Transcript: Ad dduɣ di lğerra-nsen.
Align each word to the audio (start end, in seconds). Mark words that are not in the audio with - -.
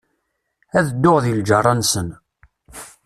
Ad 0.77 0.85
dduɣ 0.91 1.17
di 1.23 1.33
lğerra-nsen. 1.39 2.09